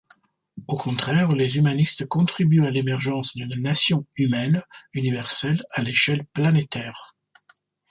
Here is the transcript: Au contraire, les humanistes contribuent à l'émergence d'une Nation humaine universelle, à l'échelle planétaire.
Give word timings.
Au 0.67 0.77
contraire, 0.77 1.31
les 1.33 1.57
humanistes 1.57 2.07
contribuent 2.07 2.65
à 2.65 2.71
l'émergence 2.71 3.35
d'une 3.35 3.53
Nation 3.61 4.07
humaine 4.15 4.63
universelle, 4.93 5.63
à 5.69 5.83
l'échelle 5.83 6.25
planétaire. 6.33 7.15